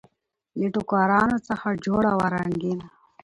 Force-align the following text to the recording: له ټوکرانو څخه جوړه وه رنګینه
له 0.59 0.67
ټوکرانو 0.73 1.37
څخه 1.47 1.67
جوړه 1.85 2.11
وه 2.19 2.27
رنګینه 2.35 2.85